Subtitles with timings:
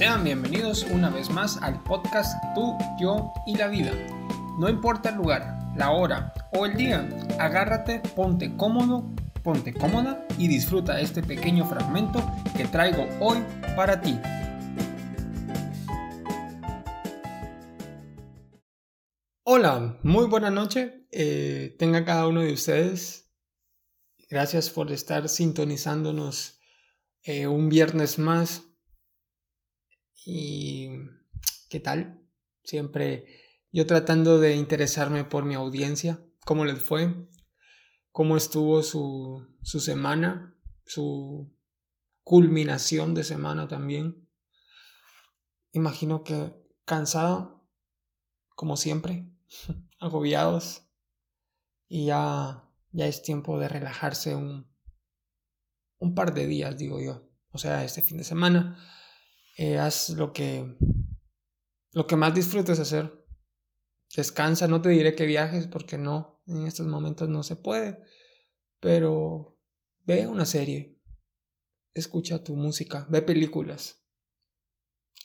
[0.00, 3.92] Sean bienvenidos una vez más al podcast Tú, Yo y la Vida.
[4.58, 7.06] No importa el lugar, la hora o el día,
[7.38, 12.24] agárrate, ponte cómodo, ponte cómoda y disfruta este pequeño fragmento
[12.56, 13.44] que traigo hoy
[13.76, 14.18] para ti.
[19.42, 21.06] Hola, muy buena noche.
[21.10, 23.30] Eh, tenga cada uno de ustedes.
[24.30, 26.58] Gracias por estar sintonizándonos
[27.22, 28.69] eh, un viernes más.
[30.24, 30.90] ¿Y
[31.68, 32.20] qué tal?
[32.62, 33.24] Siempre
[33.72, 36.24] yo tratando de interesarme por mi audiencia.
[36.44, 37.28] ¿Cómo les fue?
[38.10, 40.56] ¿Cómo estuvo su, su semana?
[40.84, 41.54] Su
[42.22, 44.28] culminación de semana también.
[45.72, 47.68] Imagino que cansado,
[48.56, 49.30] como siempre,
[50.00, 50.86] agobiados.
[51.88, 54.70] Y ya, ya es tiempo de relajarse un,
[55.98, 57.28] un par de días, digo yo.
[57.52, 58.78] O sea, este fin de semana
[59.60, 60.74] eh, haz lo que,
[61.92, 63.12] lo que más disfrutes hacer.
[64.16, 68.02] Descansa, no te diré que viajes porque no, en estos momentos no se puede,
[68.80, 69.60] pero
[70.06, 70.98] ve una serie,
[71.92, 74.02] escucha tu música, ve películas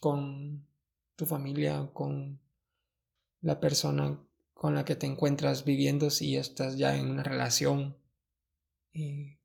[0.02, 0.68] con
[1.16, 2.42] tu familia, con
[3.40, 4.22] la persona
[4.54, 7.98] con la que te encuentras viviendo si estás ya en una relación.
[8.92, 9.40] Y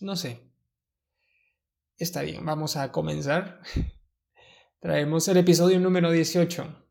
[0.00, 0.45] no sé,
[1.98, 3.62] Está bien, vamos a comenzar.
[4.80, 6.84] Traemos el episodio número 18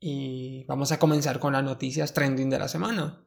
[0.00, 3.24] y vamos a comenzar con las noticias trending de la semana.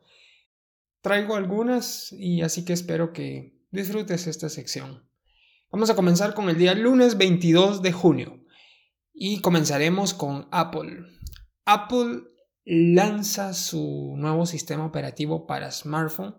[1.01, 5.09] Traigo algunas y así que espero que disfrutes esta sección.
[5.71, 8.43] Vamos a comenzar con el día lunes 22 de junio
[9.13, 11.05] y comenzaremos con Apple.
[11.63, 12.23] Apple
[12.65, 16.35] lanza su nuevo sistema operativo para smartphone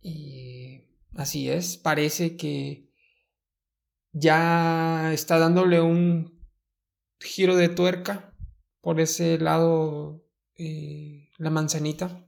[0.00, 0.84] y
[1.16, 2.87] así es, parece que
[4.12, 6.38] ya está dándole un
[7.20, 8.32] giro de tuerca
[8.80, 10.24] por ese lado
[10.56, 12.26] eh, la manzanita.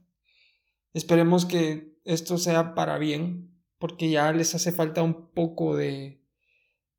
[0.93, 6.23] Esperemos que esto sea para bien, porque ya les hace falta un poco de,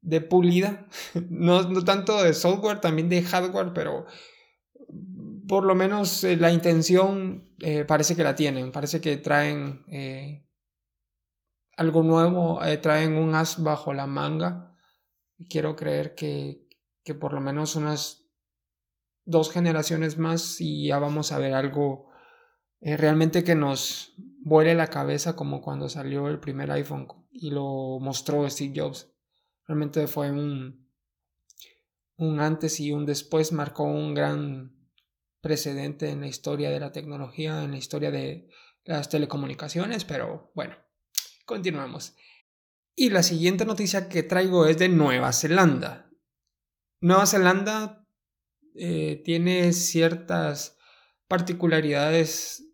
[0.01, 0.89] de pulida,
[1.29, 4.07] no, no tanto de software, también de hardware, pero
[5.47, 9.85] por lo menos eh, la intención eh, parece que la tienen, parece que traen
[11.77, 14.72] algo nuevo, traen un as bajo la manga
[15.49, 16.69] quiero creer que,
[17.05, 18.31] que por lo menos unas
[19.25, 22.11] dos generaciones más y ya vamos a ver algo
[22.81, 27.99] eh, realmente que nos vuele la cabeza como cuando salió el primer iPhone y lo
[28.01, 29.09] mostró Steve Jobs.
[29.67, 30.89] Realmente fue un,
[32.17, 34.77] un antes y un después, marcó un gran
[35.41, 38.49] precedente en la historia de la tecnología, en la historia de
[38.85, 40.77] las telecomunicaciones, pero bueno,
[41.45, 42.17] continuamos.
[42.95, 46.11] Y la siguiente noticia que traigo es de Nueva Zelanda.
[47.01, 48.07] Nueva Zelanda
[48.75, 50.79] eh, tiene ciertas
[51.27, 52.65] particularidades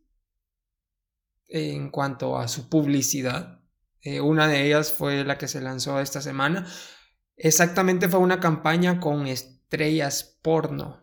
[1.46, 3.62] en cuanto a su publicidad.
[4.02, 6.66] Eh, una de ellas fue la que se lanzó esta semana.
[7.36, 11.02] Exactamente fue una campaña con estrellas porno.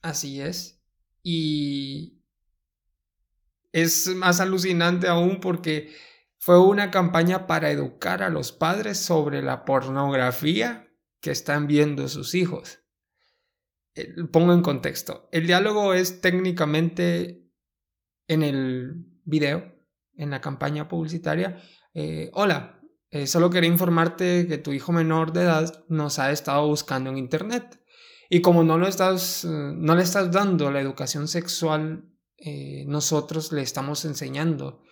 [0.00, 0.82] Así es.
[1.22, 2.22] Y
[3.72, 5.94] es más alucinante aún porque
[6.38, 10.88] fue una campaña para educar a los padres sobre la pornografía
[11.20, 12.80] que están viendo sus hijos.
[13.94, 15.28] Eh, pongo en contexto.
[15.32, 17.44] El diálogo es técnicamente
[18.28, 19.74] en el video,
[20.14, 21.60] en la campaña publicitaria.
[21.92, 26.68] Eh, hola, eh, solo quería informarte que tu hijo menor de edad nos ha estado
[26.68, 27.82] buscando en internet.
[28.30, 32.04] Y como no, estás, no le estás dando la educación sexual,
[32.86, 34.82] nosotros le estamos enseñando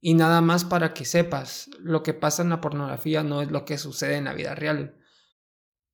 [0.00, 3.64] y nada más para que sepas, lo que pasa en la pornografía no es lo
[3.64, 4.96] que sucede en la vida real.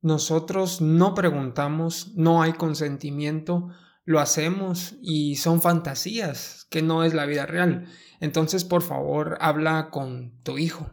[0.02, 3.70] Nosotros no preguntamos, no hay consentimiento,
[4.04, 7.86] lo hacemos y son fantasías, que no es la vida real.
[8.20, 10.92] Entonces, por favor, habla con tu hijo.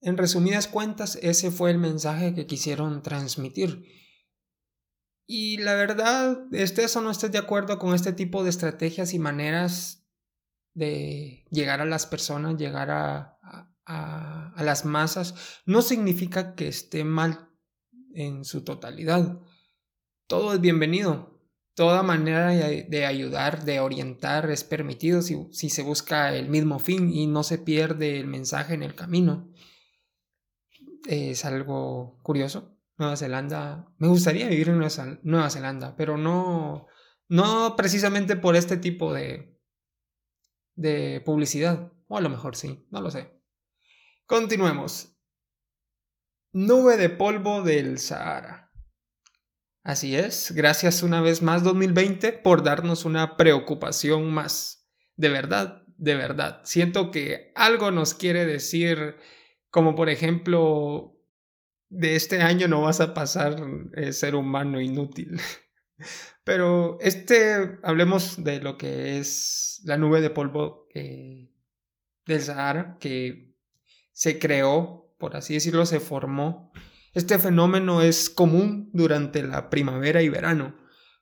[0.00, 3.84] En resumidas cuentas, ese fue el mensaje que quisieron transmitir.
[5.26, 9.18] Y la verdad, estés o no estés de acuerdo con este tipo de estrategias y
[9.18, 9.99] maneras
[10.80, 13.36] de llegar a las personas, llegar a,
[14.56, 15.34] las masas,
[15.66, 17.50] no significa que esté mal
[18.14, 19.40] en su totalidad.
[20.26, 21.38] Todo es bienvenido.
[21.74, 27.12] Toda manera de ayudar, de orientar es permitido si, si se busca el mismo fin
[27.12, 29.52] y no se pierde el mensaje en el camino.
[31.08, 32.76] Es algo curioso.
[32.96, 34.78] Nueva Zelanda, me gustaría vivir en
[35.22, 36.86] Nueva Zelanda, pero no,
[37.28, 39.49] no precisamente por este tipo de,
[40.80, 41.92] de publicidad.
[42.08, 43.30] O a lo mejor sí, no lo sé.
[44.26, 45.14] Continuemos.
[46.52, 48.72] Nube de polvo del Sahara.
[49.82, 54.88] Así es, gracias una vez más 2020 por darnos una preocupación más.
[55.16, 56.60] De verdad, de verdad.
[56.64, 59.16] Siento que algo nos quiere decir,
[59.70, 61.16] como por ejemplo,
[61.88, 63.62] de este año no vas a pasar
[63.94, 65.40] eh, ser humano inútil.
[66.50, 73.54] Pero este, hablemos de lo que es la nube de polvo del Sahara, que
[74.10, 76.72] se creó, por así decirlo, se formó.
[77.14, 80.76] Este fenómeno es común durante la primavera y verano,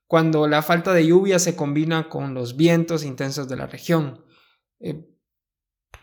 [0.07, 4.25] cuando la falta de lluvia se combina con los vientos intensos de la región.
[4.81, 5.11] Eh,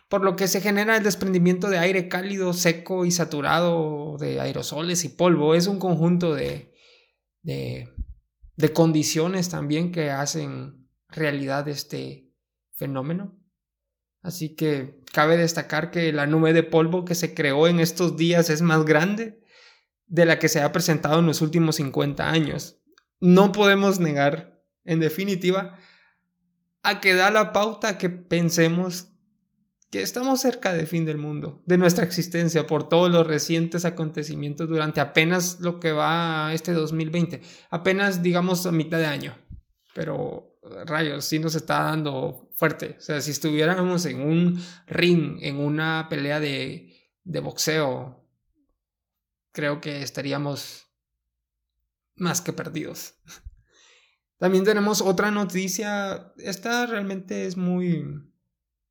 [0.07, 5.03] por lo que se genera el desprendimiento de aire cálido, seco y saturado de aerosoles
[5.03, 5.55] y polvo.
[5.55, 6.75] Es un conjunto de,
[8.55, 12.31] de condiciones también que hacen realidad este
[12.73, 13.37] fenómeno.
[14.21, 18.49] Así que cabe destacar que la nube de polvo que se creó en estos días
[18.49, 19.39] es más grande
[20.07, 22.79] de la que se ha presentado en los últimos 50 años.
[23.19, 25.77] No podemos negar, en definitiva,
[26.83, 29.14] a que da la pauta que pensemos
[29.89, 34.67] que estamos cerca del fin del mundo, de nuestra existencia, por todos los recientes acontecimientos
[34.67, 39.37] durante apenas lo que va este 2020, apenas digamos a mitad de año,
[39.93, 45.57] pero rayos, sí nos está dando fuerte, o sea, si estuviéramos en un ring, en
[45.57, 46.93] una pelea de,
[47.23, 48.27] de boxeo,
[49.51, 50.85] creo que estaríamos
[52.15, 53.15] más que perdidos.
[54.37, 58.03] También tenemos otra noticia, esta realmente es muy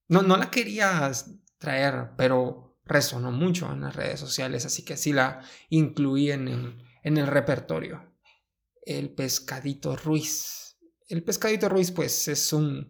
[0.08, 5.12] no, no la querías traer, pero resonó mucho en las redes sociales, así que sí
[5.12, 5.40] la
[5.70, 8.12] incluí en el, en el repertorio.
[8.82, 10.76] El pescadito Ruiz.
[11.08, 12.88] El pescadito Ruiz, pues, es un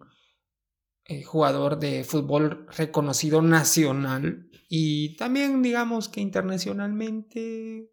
[1.05, 7.93] eh, jugador de fútbol reconocido nacional y también, digamos que internacionalmente,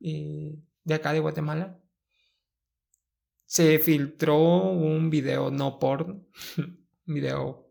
[0.00, 1.82] eh, de acá de Guatemala.
[3.44, 4.38] Se filtró
[4.70, 6.28] un video no porn,
[7.04, 7.67] video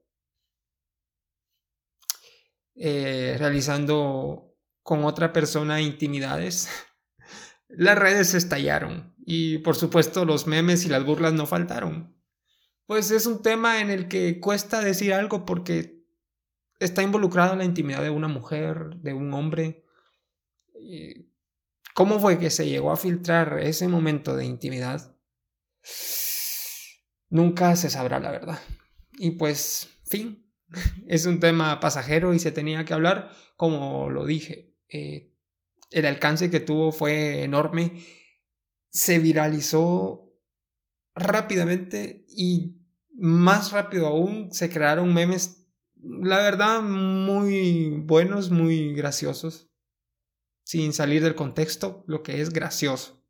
[2.78, 6.70] eh, realizando con otra persona intimidades,
[7.68, 12.16] las redes estallaron y por supuesto los memes y las burlas no faltaron.
[12.86, 16.06] Pues es un tema en el que cuesta decir algo porque
[16.80, 19.84] está involucrada la intimidad de una mujer, de un hombre.
[21.94, 25.18] ¿Cómo fue que se llegó a filtrar ese momento de intimidad?
[27.30, 28.60] Nunca se sabrá la verdad.
[29.18, 30.47] Y pues, fin,
[31.08, 34.76] es un tema pasajero y se tenía que hablar, como lo dije.
[34.90, 35.34] Eh,
[35.92, 38.04] el alcance que tuvo fue enorme,
[38.90, 40.34] se viralizó
[41.16, 42.78] rápidamente y
[43.14, 49.72] más rápido aún se crearon memes, la verdad, muy buenos, muy graciosos,
[50.64, 53.24] sin salir del contexto, lo que es gracioso.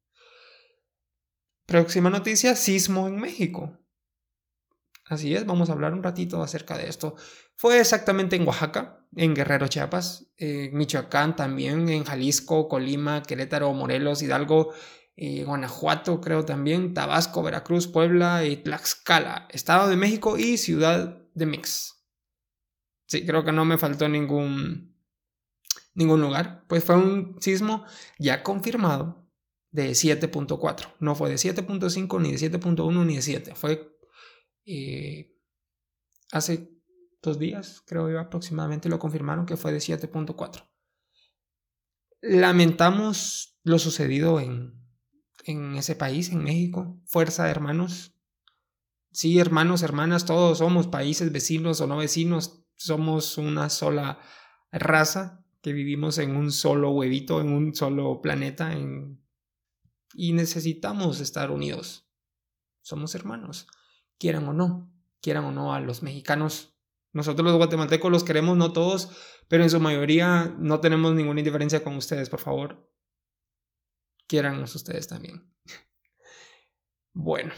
[1.65, 3.77] Próxima noticia, sismo en México.
[5.09, 7.15] Así es, vamos a hablar un ratito acerca de esto.
[7.55, 10.27] Fue exactamente en Oaxaca, en Guerrero, Chiapas,
[10.73, 14.73] Michoacán también, en Jalisco, Colima, Querétaro, Morelos, Hidalgo,
[15.19, 21.45] eh, Guanajuato creo también, Tabasco, Veracruz, Puebla y Tlaxcala, Estado de México y Ciudad de
[21.47, 22.05] Mix.
[23.07, 24.95] Sí, creo que no me faltó ningún,
[25.95, 26.65] ningún lugar.
[26.67, 27.83] Pues fue un sismo
[28.19, 29.27] ya confirmado
[29.71, 30.93] de 7.4.
[30.99, 33.55] No fue de 7.5, ni de 7.1, ni de 7.
[33.55, 33.96] Fue
[34.67, 35.33] eh,
[36.33, 36.69] hace
[37.21, 40.69] dos días, creo yo aproximadamente, lo confirmaron que fue de 7.4.
[42.21, 44.73] Lamentamos lo sucedido en,
[45.45, 46.99] en ese país, en México.
[47.05, 48.13] Fuerza, hermanos.
[49.11, 54.19] Sí, hermanos, hermanas, todos somos países vecinos o no vecinos, somos una sola
[54.71, 58.77] raza que vivimos en un solo huevito, en un solo planeta,
[60.13, 62.05] y necesitamos estar unidos.
[62.81, 63.67] Somos hermanos
[64.17, 66.77] quieran o no, quieran o no a los mexicanos.
[67.13, 69.09] Nosotros los guatemaltecos los queremos, no todos,
[69.47, 72.89] pero en su mayoría no tenemos ninguna indiferencia con ustedes, por favor.
[74.27, 75.53] Quierannos ustedes también.
[77.19, 77.51] Bueno,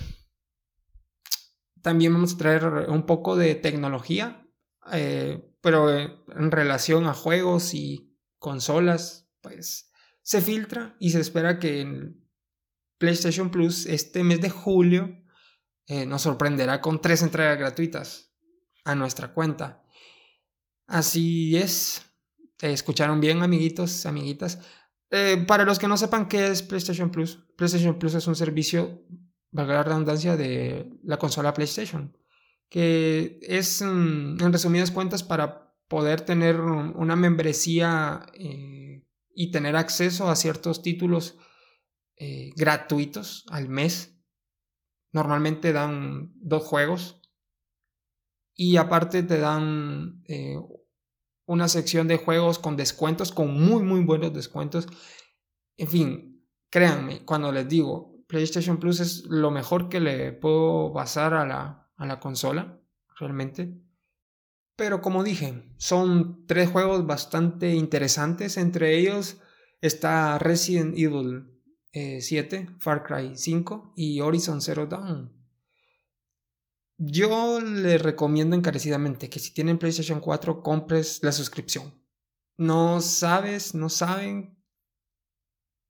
[1.82, 4.48] también vamos a traer un poco de tecnología,
[4.94, 11.82] eh, pero en relación a juegos y consolas, pues se filtra y se espera que
[11.82, 12.25] en
[12.98, 15.20] PlayStation Plus este mes de julio
[15.89, 18.31] eh, nos sorprenderá con tres entregas gratuitas
[18.86, 19.84] a nuestra cuenta.
[20.86, 22.03] Así es.
[22.62, 24.60] ¿Escucharon bien, amiguitos, amiguitas?
[25.10, 29.01] Eh, para los que no sepan qué es PlayStation Plus, PlayStation Plus es un servicio,
[29.50, 32.15] valga la redundancia, de la consola PlayStation,
[32.69, 40.29] que es, mm, en resumidas cuentas, para poder tener una membresía eh, y tener acceso
[40.29, 41.36] a ciertos títulos
[42.55, 44.19] gratuitos al mes.
[45.12, 47.22] Normalmente dan dos juegos
[48.54, 50.58] y aparte te dan eh,
[51.46, 54.88] una sección de juegos con descuentos, con muy, muy buenos descuentos.
[55.78, 61.34] En fin, créanme, cuando les digo, PlayStation Plus es lo mejor que le puedo pasar
[61.34, 62.80] a la, a la consola,
[63.18, 63.82] realmente.
[64.75, 68.58] Pero como dije, son tres juegos bastante interesantes.
[68.58, 69.42] Entre ellos
[69.82, 71.59] está Resident Evil
[71.91, 75.39] 7, eh, Far Cry 5 y Horizon Zero Dawn.
[76.98, 82.03] Yo les recomiendo encarecidamente que si tienen PlayStation 4 compres la suscripción.
[82.58, 84.62] No sabes, no saben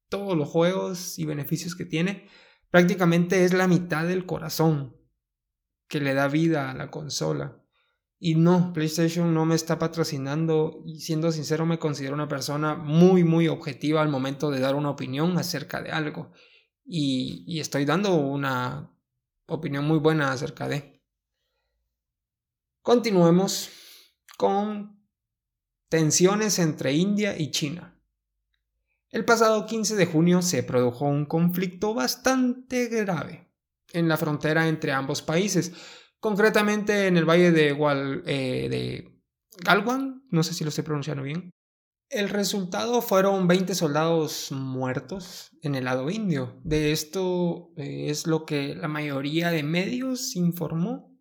[0.08, 2.28] todos los juegos y beneficios que tiene.
[2.70, 4.96] Prácticamente es la mitad del corazón
[5.88, 7.66] que le da vida a la consola.
[8.22, 13.24] Y no, PlayStation no me está patrocinando y siendo sincero me considero una persona muy,
[13.24, 16.32] muy objetiva al momento de dar una opinión acerca de algo.
[16.86, 18.92] Y, estoy dando una
[19.46, 21.02] opinión muy buena acerca de.
[22.82, 23.70] Continuemos
[24.38, 25.00] con
[25.88, 27.96] tensiones entre India y China.
[29.12, 33.48] El pasado 15 de junio se produjo un conflicto bastante grave
[33.94, 35.72] en la frontera entre ambos países,
[36.20, 37.70] concretamente en el valle de,
[38.26, 39.22] eh, de
[39.64, 41.52] Galwan, no sé si lo estoy pronunciando bien.
[42.10, 46.60] El resultado fueron 20 soldados muertos en el lado indio.
[46.64, 51.16] De esto eh, es lo que la mayoría de medios informó,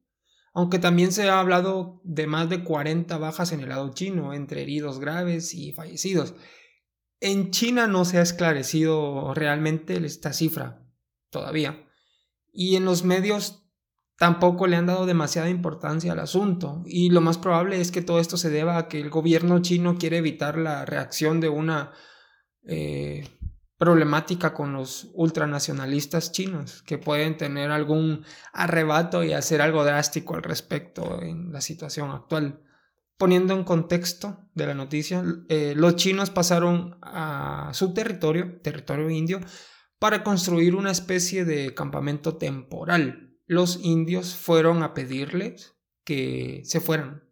[0.54, 4.62] aunque también se ha hablado de más de 40 bajas en el lado chino, entre
[4.62, 6.34] heridos graves y fallecidos.
[7.20, 10.86] En China no se ha esclarecido realmente esta cifra
[11.30, 11.86] todavía.
[12.50, 13.67] Y en los medios
[14.18, 18.18] tampoco le han dado demasiada importancia al asunto y lo más probable es que todo
[18.18, 21.92] esto se deba a que el gobierno chino quiere evitar la reacción de una
[22.66, 23.28] eh,
[23.78, 30.42] problemática con los ultranacionalistas chinos que pueden tener algún arrebato y hacer algo drástico al
[30.42, 32.60] respecto en la situación actual.
[33.18, 39.40] Poniendo en contexto de la noticia, eh, los chinos pasaron a su territorio, territorio indio,
[40.00, 45.74] para construir una especie de campamento temporal los indios fueron a pedirles
[46.04, 47.24] que se fueran.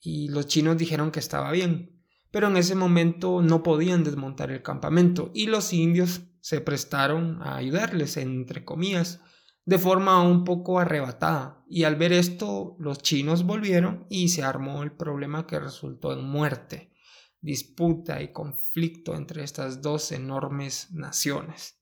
[0.00, 2.00] Y los chinos dijeron que estaba bien.
[2.30, 7.56] Pero en ese momento no podían desmontar el campamento y los indios se prestaron a
[7.56, 9.20] ayudarles, entre comillas,
[9.64, 11.64] de forma un poco arrebatada.
[11.68, 16.24] Y al ver esto, los chinos volvieron y se armó el problema que resultó en
[16.24, 16.92] muerte,
[17.40, 21.80] disputa y conflicto entre estas dos enormes naciones.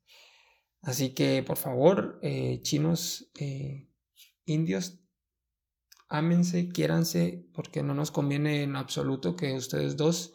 [0.84, 3.88] Así que, por favor, eh, chinos, eh,
[4.44, 5.00] indios,
[6.08, 10.34] ámense, quiéranse, porque no nos conviene en absoluto que ustedes dos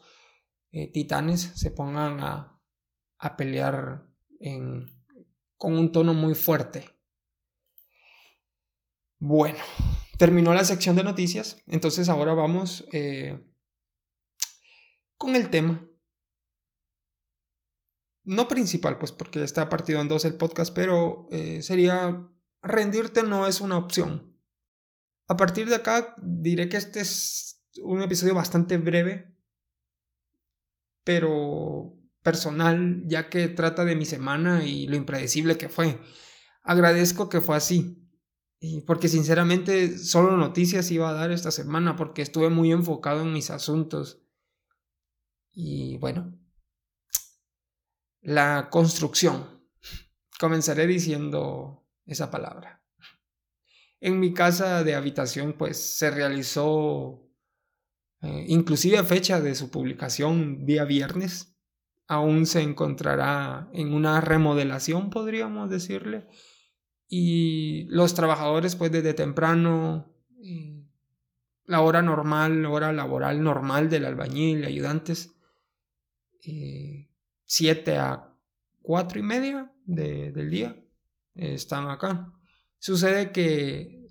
[0.71, 2.59] eh, titanes se pongan a,
[3.19, 4.07] a pelear
[5.57, 6.89] con un tono muy fuerte.
[9.19, 9.59] Bueno,
[10.17, 12.87] terminó la sección de noticias, entonces ahora vamos
[15.17, 15.88] con el tema
[18.23, 22.27] no principal, pues porque está partido en dos el podcast, pero eh, sería
[22.61, 24.37] rendirte no es una opción.
[25.27, 29.35] A partir de acá diré que este es un episodio bastante breve,
[31.03, 35.99] pero personal, ya que trata de mi semana y lo impredecible que fue.
[36.63, 38.09] Agradezco que fue así,
[38.85, 43.49] porque sinceramente solo noticias iba a dar esta semana, porque estuve muy enfocado en mis
[43.49, 44.21] asuntos.
[45.51, 46.38] Y bueno,
[48.21, 49.63] la construcción.
[50.39, 52.83] Comenzaré diciendo esa palabra.
[53.99, 57.29] En mi casa de habitación pues se realizó
[58.21, 61.55] eh, inclusive a fecha de su publicación día viernes.
[62.07, 66.27] Aún se encontrará en una remodelación, podríamos decirle.
[67.07, 70.11] Y los trabajadores pues desde temprano,
[71.65, 75.35] la hora normal, hora laboral normal del albañil, ayudantes,
[76.43, 77.08] eh,
[77.49, 78.31] 7 a
[78.83, 80.79] 4 y media del día
[81.33, 82.31] están acá.
[82.77, 84.07] Sucede que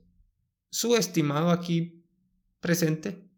[0.71, 2.05] su estimado aquí
[2.59, 3.31] presente,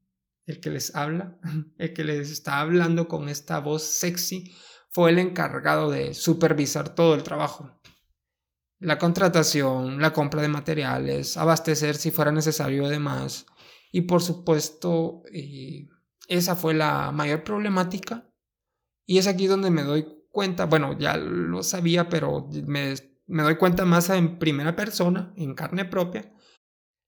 [0.46, 1.38] el que les habla,
[1.78, 4.54] el que les está hablando con esta voz sexy,
[4.88, 7.78] fue el encargado de supervisar todo el trabajo.
[8.78, 13.44] La contratación, la compra de materiales, abastecer si fuera necesario además.
[13.92, 15.88] Y por supuesto, eh,
[16.26, 18.29] esa fue la mayor problemática
[19.10, 22.94] y es aquí donde me doy cuenta, bueno, ya lo sabía, pero me,
[23.26, 26.32] doy cuenta más en primera persona, en carne propia.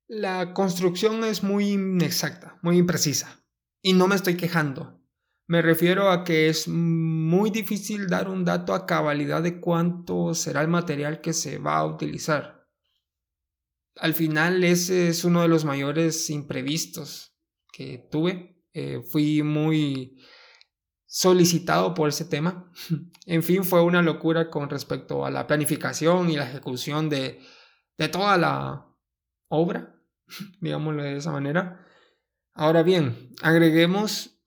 [0.09, 3.47] La construcción es muy inexacta, muy imprecisa.
[3.81, 5.01] Y no me estoy quejando,
[5.47, 10.61] Me refiero a que es muy difícil dar un dato a cabalidad de cuánto será
[10.61, 12.67] el material que se va a utilizar.
[13.95, 17.37] Al final ese es uno de los mayores imprevistos
[17.73, 18.61] que tuve.
[18.73, 20.17] Eh, fui muy
[21.13, 22.73] solicitado por ese tema.
[23.27, 27.39] en fin, fue una locura con respecto a la planificación y la ejecución de,
[27.99, 28.87] de toda la
[29.49, 29.95] obra,
[30.61, 31.87] digámoslo de esa manera.
[32.55, 34.43] Ahora bien, agreguemos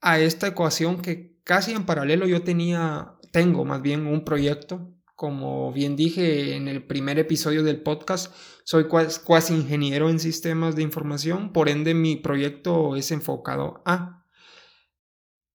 [0.00, 4.92] a esta ecuación que casi en paralelo yo tenía, tengo más bien un proyecto.
[5.14, 10.82] Como bien dije en el primer episodio del podcast, soy cuasi ingeniero en sistemas de
[10.82, 14.19] información, por ende mi proyecto es enfocado a.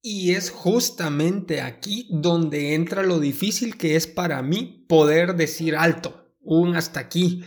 [0.07, 6.31] Y es justamente aquí donde entra lo difícil que es para mí poder decir alto,
[6.41, 7.43] un hasta aquí,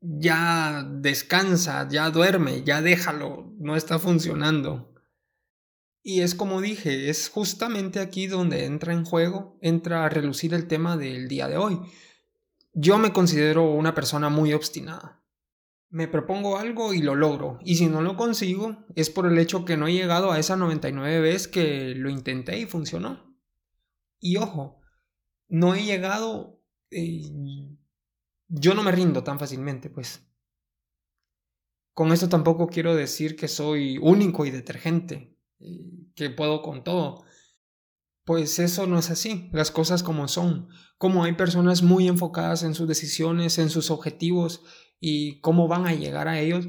[0.00, 4.94] ya descansa, ya duerme, ya déjalo, no está funcionando.
[6.02, 10.68] Y es como dije, es justamente aquí donde entra en juego, entra a relucir el
[10.68, 11.78] tema del día de hoy.
[12.72, 15.21] Yo me considero una persona muy obstinada.
[15.92, 19.66] Me propongo algo y lo logro, y si no lo consigo es por el hecho
[19.66, 23.36] que no he llegado a esa 99 veces que lo intenté y funcionó.
[24.18, 24.80] Y ojo,
[25.48, 26.62] no he llegado...
[26.90, 27.76] Eh,
[28.48, 30.26] yo no me rindo tan fácilmente, pues.
[31.92, 35.36] Con esto tampoco quiero decir que soy único y detergente
[36.14, 37.22] que puedo con todo.
[38.24, 42.74] Pues eso no es así, las cosas como son, como hay personas muy enfocadas en
[42.74, 44.62] sus decisiones, en sus objetivos
[45.04, 46.68] y cómo van a llegar a ellos,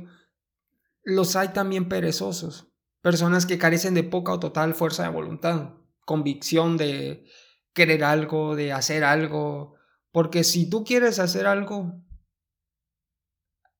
[1.03, 2.67] los hay también perezosos,
[2.99, 7.29] personas que carecen de poca o total fuerza de voluntad, convicción de
[7.73, 9.75] querer algo, de hacer algo,
[10.11, 12.03] porque si tú quieres hacer algo,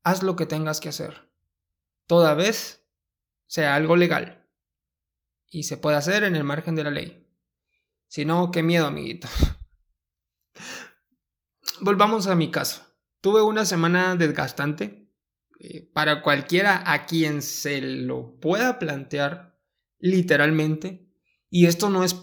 [0.04, 1.32] haz lo que tengas que hacer,
[2.06, 2.86] toda vez
[3.48, 4.48] sea algo legal
[5.50, 7.28] y se puede hacer en el margen de la ley.
[8.08, 9.28] Si no, qué miedo, amiguito.
[11.82, 12.93] Volvamos a mi caso.
[13.24, 15.10] Tuve una semana desgastante.
[15.60, 19.58] Eh, para cualquiera a quien se lo pueda plantear
[19.98, 21.10] literalmente.
[21.50, 22.16] Y esto no es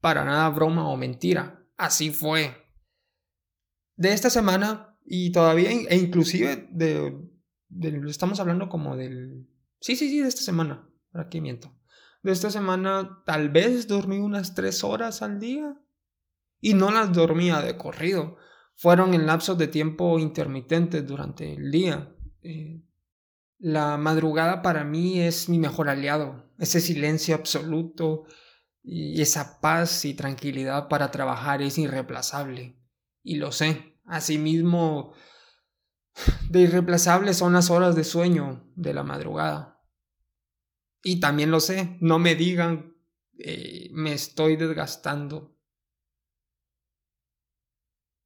[0.00, 1.64] para nada broma o mentira.
[1.76, 2.56] Así fue.
[3.94, 7.16] De esta semana y todavía, e inclusive de,
[8.08, 9.48] estamos hablando como del...
[9.80, 10.90] Sí, sí, sí, de esta semana.
[11.12, 11.80] Aquí miento
[12.22, 15.76] de esta semana tal vez dormí unas tres horas al día.
[16.62, 18.36] Y no las dormía de corrido.
[18.80, 22.16] Fueron en lapsos de tiempo intermitentes durante el día.
[22.40, 22.82] Eh,
[23.58, 26.50] la madrugada para mí es mi mejor aliado.
[26.58, 28.24] Ese silencio absoluto
[28.82, 32.80] y esa paz y tranquilidad para trabajar es irreemplazable.
[33.22, 34.00] Y lo sé.
[34.06, 35.12] Asimismo,
[36.48, 39.78] de irreemplazable son las horas de sueño de la madrugada.
[41.02, 42.96] Y también lo sé, no me digan,
[43.38, 45.59] eh, me estoy desgastando.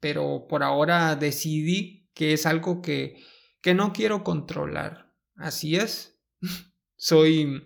[0.05, 3.25] Pero por ahora decidí que es algo que,
[3.63, 5.15] que no quiero controlar.
[5.35, 6.21] Así es.
[6.95, 7.63] Soy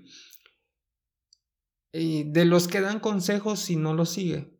[1.90, 4.56] eh, de los que dan consejos si no los sigue.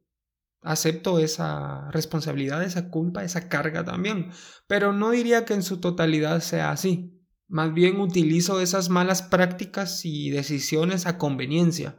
[0.61, 4.33] Acepto esa responsabilidad, esa culpa, esa carga también.
[4.67, 7.25] Pero no diría que en su totalidad sea así.
[7.47, 11.97] Más bien utilizo esas malas prácticas y decisiones a conveniencia.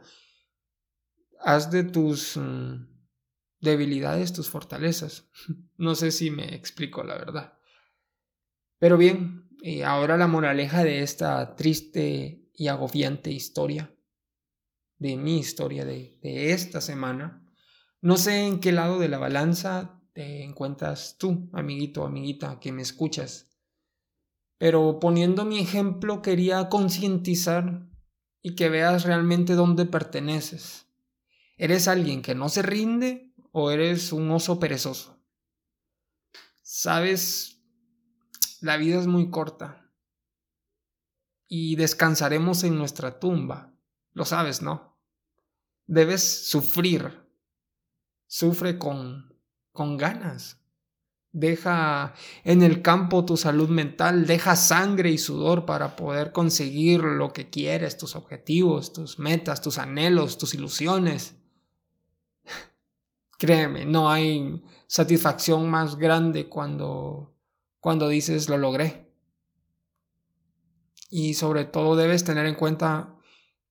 [1.42, 2.89] Haz de tus mm,
[3.60, 5.28] debilidades tus fortalezas.
[5.76, 7.54] No sé si me explico la verdad.
[8.78, 13.90] Pero bien, y ahora la moraleja de esta triste y agobiante historia,
[14.98, 17.50] de mi historia de, de esta semana.
[18.02, 22.82] No sé en qué lado de la balanza te encuentras tú, amiguito, amiguita, que me
[22.82, 23.48] escuchas.
[24.58, 27.88] Pero poniendo mi ejemplo quería concientizar
[28.42, 30.86] y que veas realmente dónde perteneces.
[31.56, 35.18] ¿Eres alguien que no se rinde o eres un oso perezoso?
[36.62, 37.60] Sabes,
[38.60, 39.90] la vida es muy corta
[41.48, 43.74] y descansaremos en nuestra tumba.
[44.12, 44.96] Lo sabes, ¿no?
[45.86, 47.28] Debes sufrir.
[48.28, 49.34] Sufre con,
[49.72, 50.60] con ganas.
[51.32, 57.32] Deja en el campo tu salud mental, deja sangre y sudor para poder conseguir lo
[57.32, 61.36] que quieres, tus objetivos, tus metas, tus anhelos, tus ilusiones.
[63.40, 67.34] Créeme, no hay satisfacción más grande cuando,
[67.80, 69.10] cuando dices lo logré.
[71.08, 73.16] Y sobre todo debes tener en cuenta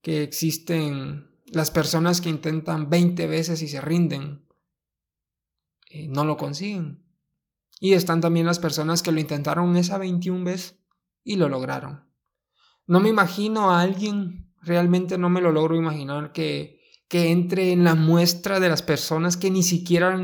[0.01, 4.43] que existen las personas que intentan 20 veces y se rinden.
[5.87, 7.03] Y no lo consiguen.
[7.79, 10.79] Y están también las personas que lo intentaron esa 21 vez
[11.23, 12.09] y lo lograron.
[12.87, 16.78] No me imagino a alguien, realmente no me lo logro imaginar que,
[17.09, 20.15] que entre en la muestra de las personas que ni siquiera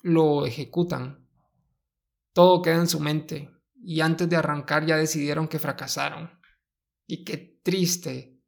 [0.00, 1.28] lo ejecutan.
[2.32, 6.30] Todo queda en su mente y antes de arrancar ya decidieron que fracasaron.
[7.06, 8.40] Y qué triste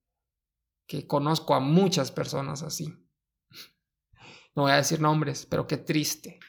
[0.86, 2.92] que conozco a muchas personas así.
[4.56, 6.40] No voy a decir nombres, pero qué triste.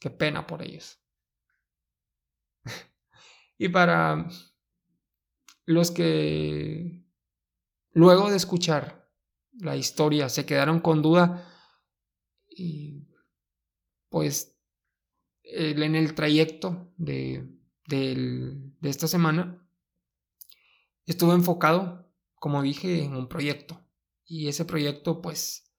[0.00, 0.98] Qué pena por ellos.
[3.58, 4.26] y para
[5.66, 7.04] los que
[7.92, 9.07] luego de escuchar
[9.58, 11.46] la historia se quedaron con duda
[12.48, 13.08] y
[14.08, 14.56] pues
[15.42, 17.48] en el trayecto de,
[17.86, 19.66] de esta semana
[21.06, 23.84] estuve enfocado, como dije, en un proyecto.
[24.24, 25.72] Y ese proyecto pues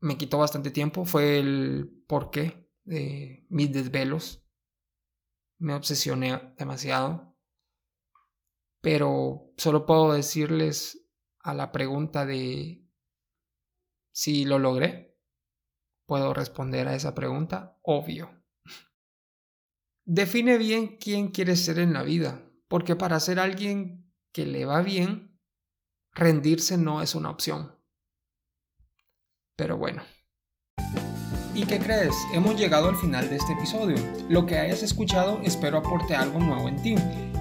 [0.00, 1.04] me quitó bastante tiempo.
[1.04, 4.44] Fue el porqué de mis desvelos.
[5.58, 7.36] Me obsesioné demasiado.
[8.82, 11.06] Pero solo puedo decirles
[11.42, 12.86] a la pregunta de
[14.12, 15.18] si lo logré.
[16.06, 18.30] Puedo responder a esa pregunta, obvio.
[20.04, 24.82] Define bien quién quieres ser en la vida, porque para ser alguien que le va
[24.82, 25.38] bien,
[26.12, 27.78] rendirse no es una opción.
[29.56, 30.02] Pero bueno.
[31.54, 32.14] ¿Y qué crees?
[32.32, 33.96] Hemos llegado al final de este episodio.
[34.28, 36.94] Lo que hayas escuchado espero aporte algo nuevo en ti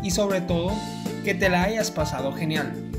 [0.04, 0.72] y sobre todo
[1.24, 2.99] que te la hayas pasado genial.